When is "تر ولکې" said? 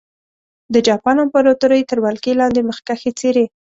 1.89-2.31